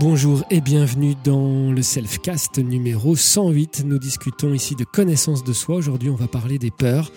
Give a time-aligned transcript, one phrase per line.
[0.00, 3.84] Bonjour et bienvenue dans le Selfcast numéro 108.
[3.84, 5.76] Nous discutons ici de connaissance de soi.
[5.76, 7.12] Aujourd'hui, on va parler des peurs.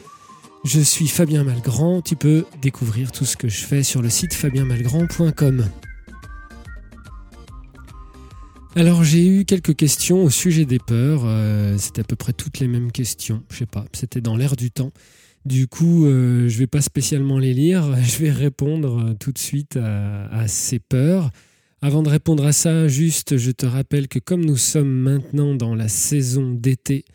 [0.65, 2.01] Je suis Fabien Malgrand.
[2.01, 5.65] Tu peux découvrir tout ce que je fais sur le site fabienmalgrand.com.
[8.76, 11.21] Alors j'ai eu quelques questions au sujet des peurs.
[11.23, 13.42] Euh, c'était à peu près toutes les mêmes questions.
[13.51, 14.92] Je sais pas, c'était dans l'air du temps.
[15.46, 17.95] Du coup, euh, je vais pas spécialement les lire.
[18.03, 21.31] Je vais répondre euh, tout de suite à ces peurs.
[21.86, 25.76] Avant de répondre à ça, juste, je te rappelle que comme nous sommes maintenant dans
[25.76, 27.05] la saison d'été,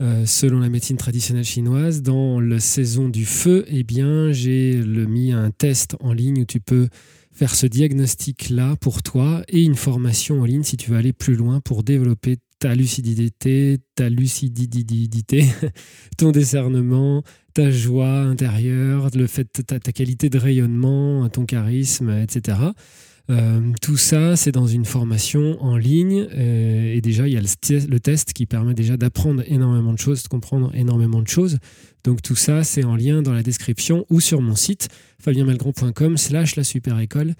[0.00, 5.32] euh, selon la médecine traditionnelle chinoise, dans la saison du feu, eh bien, j'ai mis
[5.32, 6.88] un test en ligne où tu peux
[7.30, 11.36] faire ce diagnostic-là pour toi et une formation en ligne si tu veux aller plus
[11.36, 15.44] loin pour développer ta lucidité, ta lucidité,
[16.16, 22.56] ton discernement, ta joie intérieure, le fait ta, ta qualité de rayonnement, ton charisme, etc.
[23.28, 26.28] Euh, tout ça, c'est dans une formation en ligne.
[26.34, 30.22] Euh, et déjà, il y a le, test qui permet déjà d'apprendre énormément de choses,
[30.22, 31.58] de comprendre énormément de choses.
[32.04, 34.88] Donc tout ça, c'est en lien dans la description ou sur mon site,
[35.20, 37.34] fabienmalgrand.com slash la super école.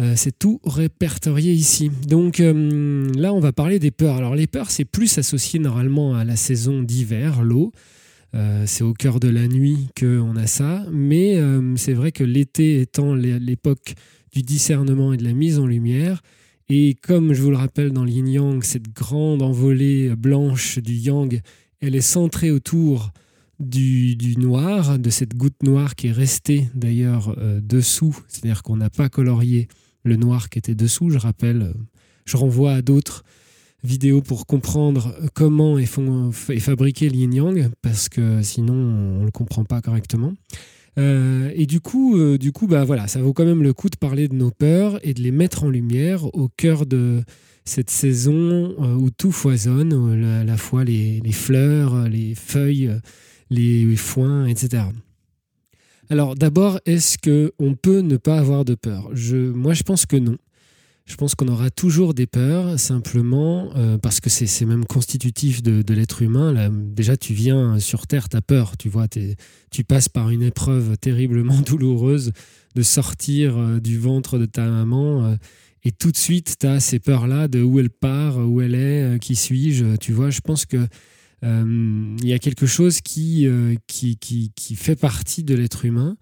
[0.00, 1.90] Euh, c'est tout répertorié ici.
[2.06, 4.16] Donc là, on va parler des peurs.
[4.16, 7.72] Alors les peurs, c'est plus associé normalement à la saison d'hiver, l'eau.
[8.64, 10.86] c'est au cœur de la nuit qu'on a ça.
[10.90, 11.38] Mais
[11.76, 13.94] c'est vrai que l'été étant l'époque
[14.32, 16.22] du discernement et de la mise en lumière.
[16.68, 21.40] Et comme je vous le rappelle dans l'yin yang, cette grande envolée blanche du yang,
[21.80, 23.12] elle est centrée autour
[23.58, 28.90] du, noir, de cette goutte noire qui est restée d'ailleurs euh, dessous, c'est-à-dire qu'on n'a
[28.90, 29.68] pas colorié
[30.04, 31.10] le noir qui était dessous.
[31.10, 31.72] Je rappelle,
[32.24, 33.24] je renvoie à d'autres
[33.82, 35.90] vidéos pour comprendre comment est,
[36.50, 40.34] est fabriqué le yin yang, parce que sinon on ne le comprend pas correctement.
[40.98, 43.88] Euh, et du coup, euh, du coup bah, voilà, ça vaut quand même le coup
[43.88, 47.22] de parler de nos peurs et de les mettre en lumière au cœur de
[47.64, 49.92] cette saison euh, où tout foisonne,
[50.24, 52.98] à la fois les, fleurs, les feuilles,
[53.50, 54.84] les foins, etc.
[56.10, 59.10] Alors d'abord, est-ce qu'on peut ne pas avoir de peur?
[59.54, 60.38] Moi, je pense que non.
[61.08, 65.94] Je pense qu'on aura toujours des peurs, simplement euh, parce que c'est même constitutif de,
[65.94, 66.70] l'être humain.
[66.70, 70.98] Déjà, tu viens sur Terre, tu as peur, tu vois, tu passes par une épreuve
[70.98, 72.32] terriblement douloureuse
[72.74, 75.24] de sortir euh, du ventre de ta maman.
[75.24, 75.36] Euh,
[75.82, 79.18] et tout de suite, tu as ces peurs-là de où elle part, où elle est,
[79.18, 79.96] qui suis-je.
[79.96, 80.86] Tu vois, je pense que
[81.42, 83.48] il y a quelque chose qui,
[83.86, 86.16] qui, qui fait partie de l'être humain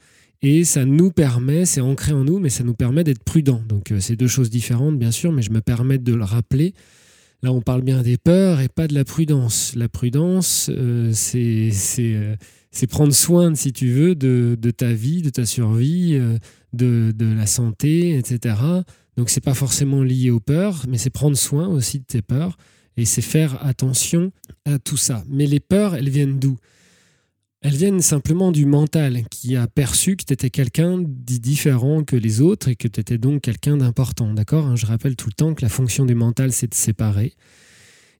[0.48, 3.60] et ça nous permet, c'est ancré en nous, mais ça nous permet d'être prudent.
[3.68, 6.72] Donc euh, c'est deux choses différentes, bien sûr, mais je me permets de le rappeler.
[7.42, 9.74] Là, on parle bien des peurs et pas de la prudence.
[9.74, 12.36] La prudence, euh, euh,
[12.70, 16.16] c'est prendre soin, si tu veux, de, ta vie, de ta survie,
[16.72, 18.54] de, de la santé, etc.
[19.16, 22.56] Donc c'est pas forcément lié aux peurs, mais c'est prendre soin aussi de tes peurs
[22.96, 24.30] et c'est faire attention
[24.64, 25.24] à tout ça.
[25.28, 26.56] Mais les peurs, elles viennent d'où?
[27.66, 32.40] Elles viennent simplement du mental qui a perçu que tu étais quelqu'un différent que les
[32.40, 34.32] autres et que tu donc quelqu'un d'important.
[34.32, 37.32] D'accord hein, Je rappelle tout le temps que la fonction du mental, c'est de séparer.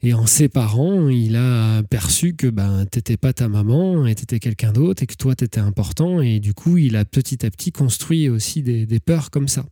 [0.02, 4.24] Et en séparant, il a perçu que ben, tu n'étais pas ta maman et tu
[4.24, 6.20] étais quelqu'un d'autre et que toi, tu étais important.
[6.20, 9.64] Et du coup, il a petit à petit construit aussi des, peurs comme ça.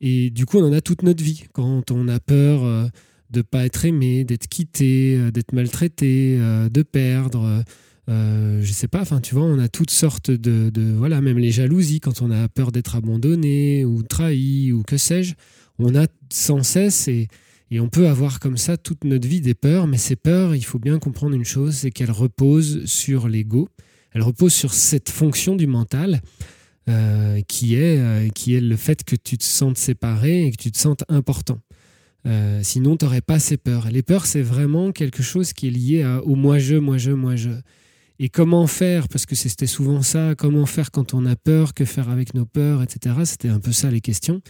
[0.00, 1.46] Et du coup, on en a toute notre vie.
[1.52, 2.86] Quand on a peur euh,
[3.30, 7.64] de ne pas être aimé, d'être quitté, euh, d'être maltraité, euh, de perdre
[8.08, 11.50] euh, je sais pas, enfin tu vois, on a toutes sortes de, voilà, même les
[11.50, 15.34] jalousies quand on a peur d'être abandonné ou trahi ou que sais-je,
[15.78, 17.28] on a sans cesse et,
[17.72, 20.80] on peut avoir comme ça toute notre vie des peurs, mais ces peurs, il faut
[20.80, 23.68] bien comprendre une chose, c'est qu'elles reposent sur l'ego,
[24.12, 26.20] elles reposent sur cette fonction du mental
[26.88, 30.56] euh, qui, est, euh, qui est le fait que tu te sentes séparé et que
[30.56, 31.60] tu te sentes important.
[32.62, 33.88] sinon, tu n'aurais pas ces peurs.
[33.88, 37.50] les peurs, c'est vraiment quelque chose qui est lié au moi-je, moi-je, moi-je.
[38.22, 41.86] Et comment faire, parce que c'était souvent ça, comment faire quand on a peur, que
[41.86, 43.16] faire avec nos peurs, etc.
[43.24, 44.42] C'était un peu ça les questions.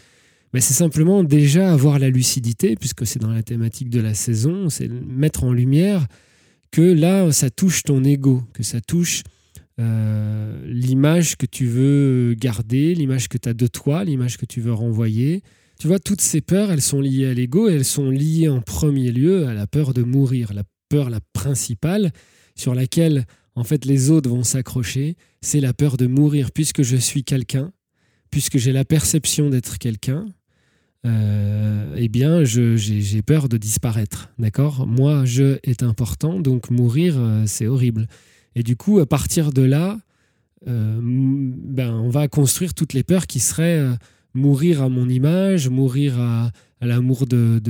[0.52, 4.70] Mais c'est simplement déjà avoir la lucidité, puisque c'est dans la thématique de la saison,
[4.70, 6.08] c'est mettre en lumière
[6.72, 9.22] que là, ça touche ton ego, que ça touche
[9.78, 14.60] euh, l'image que tu veux garder, l'image que tu as de toi, l'image que tu
[14.60, 15.42] veux renvoyer.
[15.78, 18.62] Tu vois, toutes ces peurs, elles sont liées à l'ego et elles sont liées en
[18.62, 22.10] premier lieu à la peur de mourir, la peur la principale
[22.56, 26.96] sur laquelle en fait les autres vont s'accrocher, c'est la peur de mourir puisque je
[26.96, 27.72] suis quelqu'un,
[28.30, 30.26] puisque j'ai la perception d'être quelqu'un,
[31.06, 34.30] euh, eh bien j'ai peur de disparaître.
[34.38, 34.86] D'accord?
[34.86, 38.06] Moi, je est important, donc mourir, euh, c'est horrible.
[38.54, 39.98] Et du coup, à partir de là,
[40.68, 43.96] euh, ben, on va construire toutes les peurs qui seraient
[44.34, 46.50] mourir à mon image, mourir à,
[46.82, 47.60] l'amour de,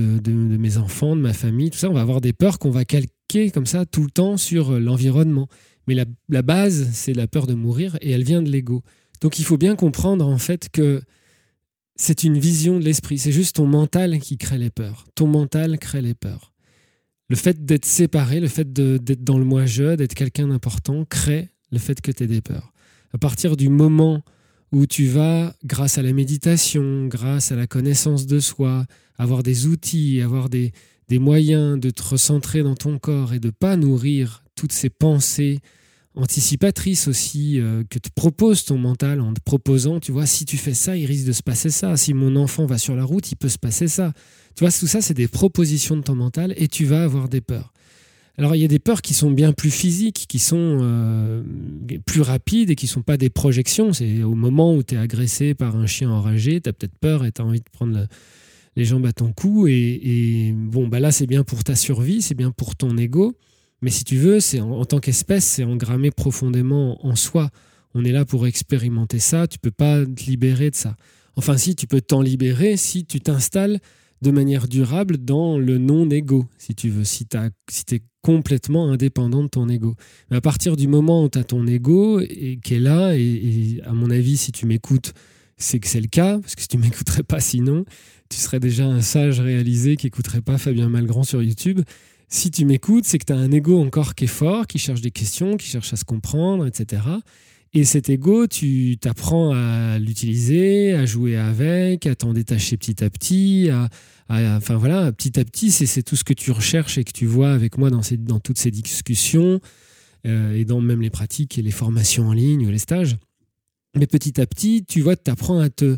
[0.56, 1.88] mes enfants, de ma famille, tout ça.
[1.88, 5.48] On va avoir des peurs qu'on va calquer comme ça tout le temps sur l'environnement.
[5.90, 8.84] Mais la, base, c'est la peur de mourir et elle vient de l'ego.
[9.20, 11.02] Donc il faut bien comprendre en fait que
[11.96, 13.18] c'est une vision de l'esprit.
[13.18, 15.06] C'est juste ton mental qui crée les peurs.
[15.16, 16.52] Ton mental crée les peurs.
[17.28, 21.80] Le fait d'être séparé, le fait d'être dans le moi-je, d'être quelqu'un d'important, crée le
[21.80, 22.72] fait que tu aies des peurs.
[23.12, 24.22] À partir du moment
[24.70, 28.86] où tu vas, grâce à la méditation, grâce à la connaissance de soi,
[29.18, 30.70] avoir des outils, avoir des,
[31.08, 35.58] des moyens de te recentrer dans ton corps et de pas nourrir toutes ces pensées
[36.14, 40.56] anticipatrices aussi euh, que te propose ton mental en te proposant, tu vois, si tu
[40.56, 41.96] fais ça, il risque de se passer ça.
[41.96, 44.12] Si mon enfant va sur la route, il peut se passer ça.
[44.56, 47.40] Tu vois, tout ça, c'est des propositions de ton mental et tu vas avoir des
[47.40, 47.72] peurs.
[48.38, 51.42] Alors il y a des peurs qui sont bien plus physiques, qui sont euh,
[52.06, 53.92] plus rapides et qui ne sont pas des projections.
[53.92, 57.26] C'est au moment où tu es agressé par un chien enragé, tu as peut-être peur
[57.26, 58.06] et tu as envie de prendre
[58.76, 59.66] les jambes à ton cou.
[59.66, 63.34] Et, bon, bah là c'est bien pour ta survie, c'est bien pour ton ego.
[63.82, 67.50] Mais si tu veux, c'est en, tant qu'espèce, c'est engrammé profondément en soi.
[67.94, 70.96] On est là pour expérimenter ça, tu peux pas te libérer de ça.
[71.36, 73.80] Enfin si, tu peux t'en libérer si tu t'installes
[74.22, 77.36] de manière durable dans le non-ego, si tu veux, si tu
[77.94, 79.94] es complètement indépendant de ton ego.
[80.30, 83.80] Mais à partir du moment où tu as ton ego et, qui est là, et,
[83.84, 85.14] à mon avis, si tu m'écoutes,
[85.56, 87.84] c'est que c'est le cas, parce que si tu m'écouterais pas sinon,
[88.28, 91.80] tu serais déjà un sage réalisé qui écouterait pas Fabien Malgrand sur YouTube.
[92.32, 95.00] Si tu m'écoutes, c'est que tu as un ego encore qui est fort, qui cherche
[95.00, 97.02] des questions, qui cherche à se comprendre, etc.
[97.74, 103.10] Et cet ego, tu t'apprends à l'utiliser, à jouer avec, à t'en détacher petit à
[103.10, 103.68] petit,
[104.28, 107.52] enfin voilà, petit à petit, c'est tout ce que tu recherches et que tu vois
[107.52, 109.60] avec moi dans, toutes ces discussions
[110.24, 113.16] euh, et dans même les pratiques et les formations en ligne, les stages.
[113.96, 115.96] Mais petit à petit, tu vois, tu apprends à te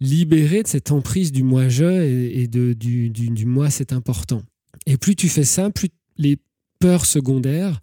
[0.00, 4.42] libérer de cette emprise du moi-je et, du moi, c'est important.
[4.86, 6.38] Et plus tu fais ça, plus les
[6.78, 7.80] peurs secondaires,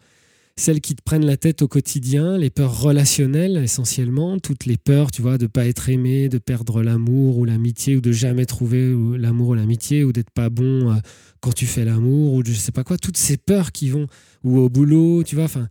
[0.55, 5.09] celles qui te prennent la tête au quotidien, les peurs relationnelles essentiellement, toutes les peurs,
[5.09, 8.95] tu vois, de pas être aimé, de perdre l'amour ou l'amitié, ou de jamais trouver
[9.17, 10.95] l'amour ou l'amitié, ou d'être pas bon euh,
[11.41, 14.07] quand tu fais l'amour, ou je sais pas quoi, toutes ces peurs qui vont,
[14.43, 15.67] ou au boulot, tu vois, enfin,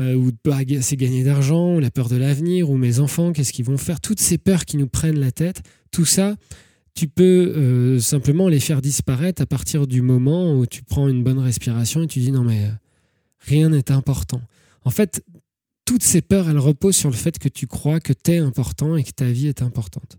[0.00, 0.30] euh, ou
[0.80, 4.00] c'est gagner d'argent, ou la peur de l'avenir, ou mes enfants, qu'est-ce qu'ils vont faire,
[4.00, 6.36] toutes ces peurs qui nous prennent la tête, tout ça,
[6.94, 7.22] tu peux
[7.56, 12.02] euh, simplement les faire disparaître à partir du moment où tu prends une bonne respiration
[12.02, 12.70] et tu dis non mais
[13.46, 14.40] Rien n'est important.
[14.84, 15.24] En fait,
[15.84, 18.96] toutes ces peurs, elles reposent sur le fait que tu crois que tu es important
[18.96, 20.18] et que ta vie est importante.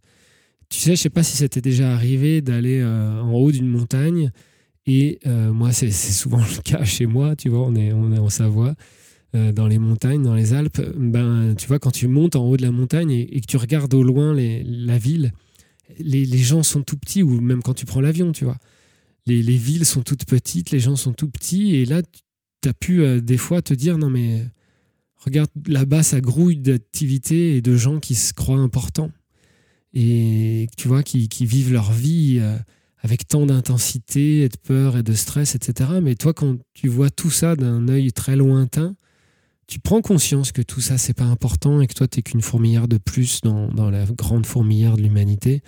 [0.70, 3.68] Tu sais, je sais pas si ça t'est déjà arrivé d'aller euh, en haut d'une
[3.68, 4.32] montagne.
[4.86, 8.20] Et euh, moi, c'est souvent le cas chez moi, tu vois, on est, on est
[8.20, 8.76] en Savoie,
[9.36, 10.82] euh, dans les montagnes, dans les Alpes.
[10.98, 13.94] Ben, tu vois, quand tu montes en haut de la montagne et, que tu regardes
[13.94, 15.32] au loin la ville,
[16.00, 18.58] les, gens sont tout petits, ou même quand tu prends l'avion, tu vois.
[19.26, 22.02] Les, les, villes sont toutes petites, les gens sont tout petits, et là,
[22.64, 24.46] tu as pu euh, des fois te dire non mais
[25.18, 29.12] regarde là-bas ça grouille d'activités et de gens qui se croient importants
[29.94, 32.58] et tu vois qui, vivent leur vie euh,
[33.00, 37.10] avec tant d'intensité et de peur et de stress etc mais toi quand tu vois
[37.10, 38.96] tout ça d'un œil très lointain
[39.74, 42.44] tu prends conscience que tout ça c'est pas important et que toi tu n'es qu'une
[42.44, 45.64] fourmilière de plus dans, dans la grande fourmilière de l'humanité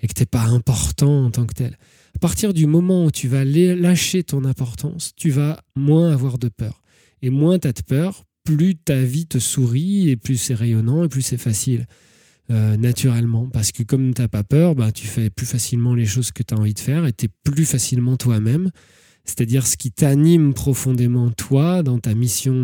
[0.00, 1.76] et que t'es pas important en tant que tel
[2.16, 6.48] à partir du moment où tu vas lâcher ton importance, tu vas moins avoir de
[6.48, 6.82] peur.
[7.20, 11.04] Et moins tu as de peur, plus ta vie te sourit et plus c'est rayonnant
[11.04, 11.86] et plus c'est facile.
[12.50, 13.46] Euh, naturellement.
[13.46, 16.42] Parce que comme tu n'as pas peur, bah, tu fais plus facilement les choses que
[16.42, 18.72] tu as envie de faire et tu es plus facilement toi-même.
[19.24, 22.54] C'est-à-dire ce qui t'anime profondément toi dans ta mission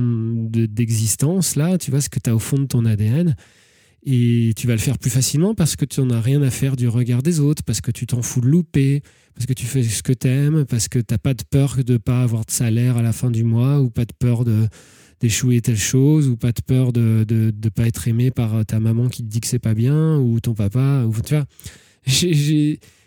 [0.51, 3.37] d'existence, là, tu vois, ce que tu as au fond de ton ADN,
[4.09, 6.77] et tu vas le faire plus facilement parce que tu n'en as rien à faire
[6.77, 9.03] du regard des autres, parce que tu t'en fous de louper,
[9.35, 11.77] parce que tu fais ce que tu aimes, parce que tu n'as pas de peur
[11.85, 14.45] de pas avoir de salaire à la fin du mois, ou pas de peur
[15.21, 18.79] d'échouer telle chose, ou pas de peur de ne de, pas être aimé par ta
[18.79, 21.05] maman qui te dit que c'est pas bien, ou ton papa.
[21.05, 21.45] Ou, tu vois,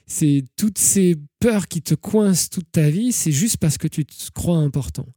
[0.10, 4.06] c'est toutes ces peurs qui te coincent toute ta vie, c'est juste parce que tu
[4.06, 5.08] te crois important.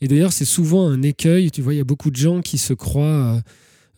[0.00, 1.50] Et d'ailleurs, c'est souvent un écueil.
[1.50, 3.36] Tu vois, il y a beaucoup de gens qui se croient...
[3.36, 3.40] Euh,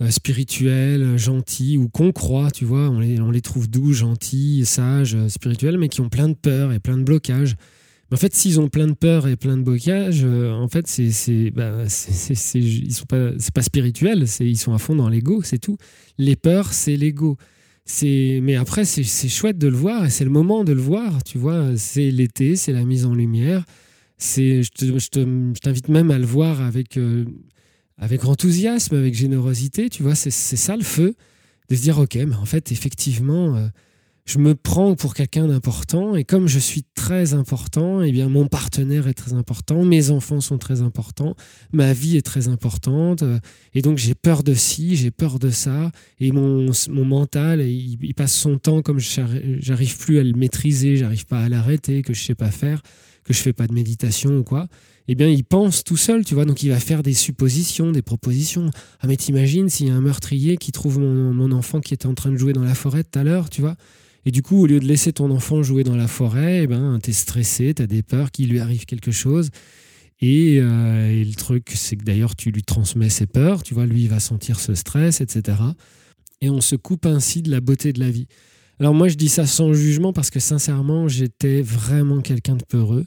[0.03, 5.31] euh, spirituels, gentils, ou qu'on croit, tu vois, on les, trouve doux, gentils, sages, euh,
[5.31, 7.57] spirituels, mais qui ont plein de peurs et plein de blocages.
[8.11, 10.87] Mais en fait, s'ils ont plein de peurs et plein de blocages, euh, en fait,
[10.87, 15.59] c'est c'est bah, sont pas c'est spirituel, c'est ils sont à fond dans l'ego, c'est
[15.59, 15.79] tout.
[16.19, 17.39] Les peurs, c'est l'ego.
[18.03, 21.39] Mais après c'est chouette de le voir et c'est le moment de le voir, tu
[21.39, 21.77] vois.
[21.77, 23.65] C'est l'été, c'est la mise en lumière.
[24.19, 26.99] C'est je t'invite même à le voir avec
[27.99, 31.15] avec enthousiasme, avec générosité, tu vois, c'est ça le feu,
[31.69, 33.69] de se dire, ok, mais en fait, effectivement, euh,
[34.27, 38.49] je me prends pour quelqu'un d'important et comme je suis très important, eh bien mon
[38.49, 41.37] partenaire est très important, mes enfants sont très importants,
[41.73, 43.23] ma vie est très importante
[43.73, 48.33] et donc j'ai peur de ci, j'ai peur de ça et mon, mental il, passe
[48.33, 52.35] son temps comme j'arrive plus à le maîtriser, j'arrive pas à l'arrêter, que je sais
[52.35, 52.83] pas faire,
[53.23, 54.67] que je fais pas de méditation ou quoi.
[55.09, 58.03] Eh bien, il pense tout seul, tu vois, donc il va faire des suppositions, des
[58.03, 58.71] propositions.
[58.99, 62.09] Ah, mais t'imagines s'il y a un meurtrier qui trouve mon, mon enfant qui était
[62.09, 63.77] en train de jouer dans la forêt tout à l'heure, tu vois?
[64.27, 66.99] Et du coup, au lieu de laisser ton enfant jouer dans la forêt, eh ben,
[67.01, 69.51] tu es stressé, tu as des peurs qu'il lui arrive quelque chose.
[70.23, 74.03] Euh, et, le truc, c'est que d'ailleurs, tu lui transmets ses peurs, tu vois, lui,
[74.03, 75.59] il va sentir ce stress, etc.
[76.41, 78.27] Et on se coupe ainsi de la beauté de la vie.
[78.81, 83.07] Alors moi, je dis ça sans jugement parce que sincèrement, j'étais vraiment quelqu'un de peureux.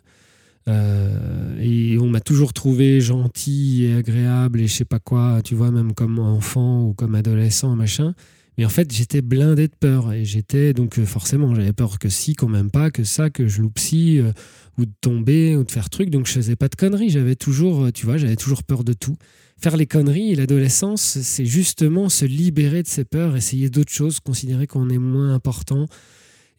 [0.69, 5.55] Euh, et on m'a toujours trouvé gentil et agréable et je sais pas quoi, tu
[5.55, 8.13] vois, même comme enfant ou comme adolescent, machin.
[8.59, 10.11] Mais en fait, j'étais blindé de peur.
[10.11, 13.47] Et j'étais donc euh, forcément, j'avais peur que si, qu'on m'aime pas, que ça, que
[13.47, 14.33] je loupe si, euh,
[14.77, 16.09] ou de tomber, ou de faire truc.
[16.09, 17.09] Donc je faisais pas de conneries.
[17.09, 19.15] J'avais toujours, euh, tu vois, j'avais toujours peur de tout.
[19.61, 24.67] Faire les conneries l'adolescence, c'est justement se libérer de ses peurs, essayer d'autres choses, considérer
[24.67, 25.85] qu'on est moins important.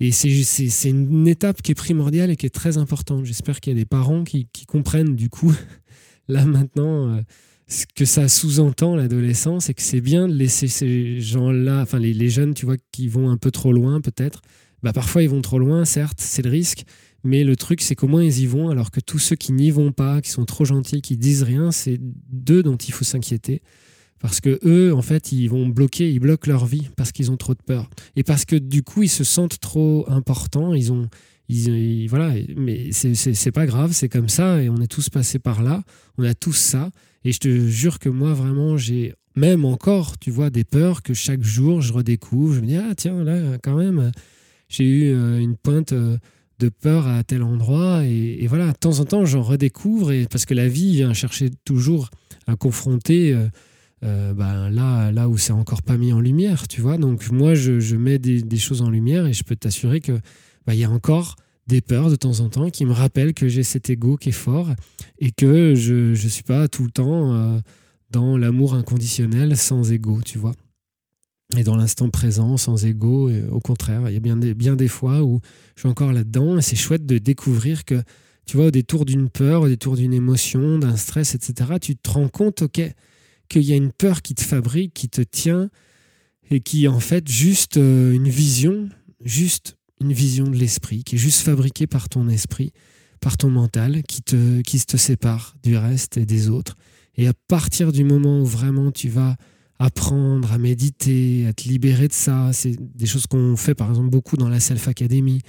[0.01, 3.27] Et c'est une étape qui est primordiale et qui est très importante.
[3.27, 5.53] J'espère qu'il y a des parents qui, comprennent du coup,
[6.29, 7.21] là maintenant
[7.71, 12.29] ce que ça sous-entend l'adolescence, c'est que c'est bien de laisser ces gens-là, enfin les,
[12.29, 14.43] jeunes, tu vois, qui vont un peu trop loin peut-être.
[14.83, 16.85] Bah parfois ils vont trop loin, certes, c'est le risque,
[17.23, 19.71] mais le truc c'est qu'au moins ils y vont, alors que tous ceux qui n'y
[19.71, 23.63] vont pas, qui sont trop gentils, qui disent rien, c'est d'eux dont il faut s'inquiéter.
[24.21, 27.39] Parce que eux, en fait, ils vont bloquer, ils bloquent leur vie parce qu'ils ont
[27.39, 27.89] trop de peur.
[28.17, 31.09] Et parce que du coup, ils se sentent trop importants, ils ont,
[31.49, 35.63] ils, voilà, mais c'est pas grave, c'est comme ça, et on est tous passés par
[35.63, 35.83] là,
[36.19, 36.91] on a tous ça.
[37.25, 41.15] Et je te jure que moi, vraiment, j'ai même encore, tu vois, des peurs que
[41.15, 42.55] chaque jour je redécouvre.
[42.55, 44.11] Je me dis, ah tiens, là, quand même,
[44.69, 46.17] j'ai eu euh, une pointe euh,
[46.59, 48.05] de peur à tel endroit.
[48.05, 50.13] Et, voilà, de temps en temps, j'en redécouvre.
[50.13, 52.11] Et, parce que la vie vient chercher toujours
[52.47, 53.37] à confronter
[54.03, 56.97] euh, ben, là, là où c'est encore pas mis en lumière, tu vois.
[56.97, 60.13] Donc moi, je, mets des, choses en lumière et je peux t'assurer que
[60.67, 61.37] ben, il y a encore
[61.71, 64.33] des peurs de temps en temps qui me rappellent que j'ai cet ego qui est
[64.33, 64.69] fort
[65.19, 67.59] et que je ne suis pas tout le temps euh,
[68.11, 70.55] dans l'amour inconditionnel sans ego, tu vois.
[71.57, 74.89] Et dans l'instant présent, sans ego, au contraire, il y a bien des, bien des
[74.89, 75.41] fois où
[75.75, 78.03] je suis encore là-dedans et c'est chouette de découvrir que,
[78.47, 82.11] tu vois, au détour d'une peur, au détour d'une émotion, d'un stress, etc., tu te
[82.11, 82.81] rends compte, ok,
[83.49, 85.71] qu'il y a une peur qui te fabrique, qui te tient
[86.51, 88.89] et qui est en fait juste euh, une vision,
[89.25, 92.73] juste une vision de l'esprit qui est juste fabriquée par ton esprit,
[93.21, 96.77] par ton mental, qui te, qui te sépare du reste et des autres.
[97.17, 99.37] Et à partir du moment où vraiment tu vas
[99.79, 104.11] apprendre à méditer, à te libérer de ça, c'est des choses qu'on fait par exemple
[104.11, 105.41] beaucoup dans la Self Academy,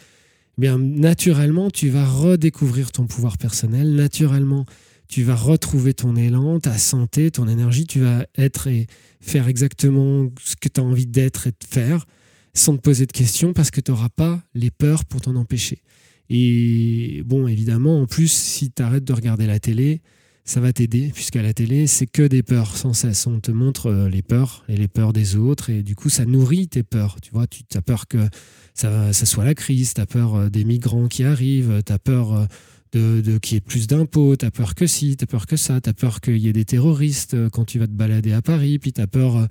[0.57, 4.65] eh bien naturellement tu vas redécouvrir ton pouvoir personnel, naturellement
[5.07, 8.87] tu vas retrouver ton élan, ta santé, ton énergie, tu vas être et
[9.19, 12.05] faire exactement ce que tu as envie d'être et de faire
[12.53, 15.81] sans te poser de questions parce que tu n'auras pas les peurs pour t'en empêcher.
[16.29, 20.01] Et bon, évidemment, en plus, si tu arrêtes de regarder la télé,
[20.45, 23.27] ça va t'aider, puisqu'à la télé, c'est que des peurs sans cesse.
[23.27, 26.25] On te montre euh, les peurs et les peurs des autres, et du coup, ça
[26.25, 27.21] nourrit tes peurs.
[27.21, 28.27] Tu vois, tu as peur que
[28.73, 31.99] ça, ça soit la crise, tu as peur euh, des migrants qui arrivent, tu as
[31.99, 32.45] peur euh,
[32.93, 35.45] de, de qu'il y ait plus d'impôts, tu as peur que si, tu as peur
[35.45, 38.33] que ça, tu as peur qu'il y ait des terroristes quand tu vas te balader
[38.33, 39.47] à Paris, puis tu as peur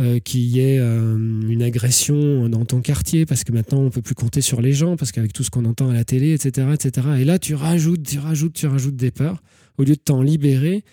[0.00, 4.02] euh, qu'il y ait euh, une agression dans ton quartier, parce que maintenant on peut
[4.02, 6.68] plus compter sur les gens, parce qu'avec tout ce qu'on entend à la télé, etc.,
[6.72, 7.08] etc.
[7.18, 9.42] Et là, tu rajoutes, tu rajoutes, tu rajoutes des peurs,
[9.76, 10.84] au lieu de t'en libérer.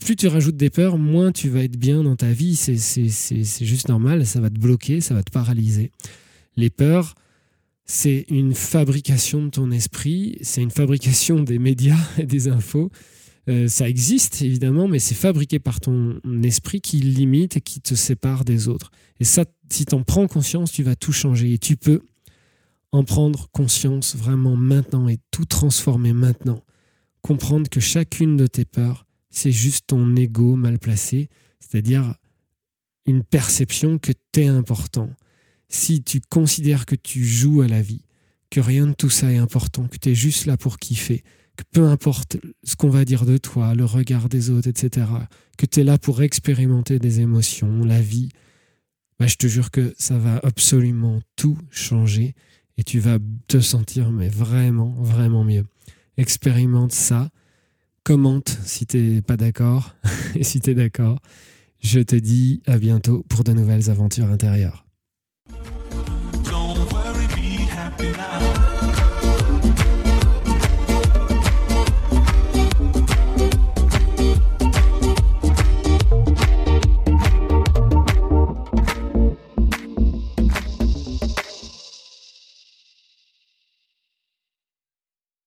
[0.00, 2.56] Plus tu rajoutes des peurs, moins tu vas être bien dans ta vie.
[2.56, 5.92] C'est juste normal, ça va te bloquer, ça va te paralyser.
[6.56, 7.14] Les peurs,
[7.84, 12.90] c'est une fabrication de ton esprit, c'est une fabrication des médias et des infos.
[13.48, 17.94] Euh, ça existe évidemment, mais c'est fabriqué par ton esprit qui limite et qui te
[17.94, 18.90] sépare des autres.
[19.20, 21.52] Et ça, si tu en prends conscience, tu vas tout changer.
[21.52, 22.02] Et tu peux
[22.92, 26.62] en prendre conscience vraiment maintenant et tout transformer maintenant.
[27.22, 32.14] Comprendre que chacune de tes peurs, c'est juste ton ego mal placé, c'est-à-dire
[33.06, 35.10] une perception que tu es important.
[35.68, 38.04] Si tu considères que tu joues à la vie,
[38.50, 41.24] que rien de tout ça est important, que tu es juste là pour kiffer,
[41.56, 45.06] que peu importe ce qu'on va dire de toi, le regard des autres, etc.,
[45.58, 48.30] que tu es là pour expérimenter des émotions, la vie,
[49.18, 52.34] bah, je te jure que ça va absolument tout changer
[52.78, 53.18] et tu vas
[53.48, 55.64] te sentir vraiment, vraiment mieux.
[56.16, 57.30] Expérimente ça,
[58.04, 59.94] commente si t'es pas d'accord
[60.34, 61.20] et si tu es d'accord,
[61.80, 64.86] je te dis à bientôt pour de nouvelles aventures intérieures.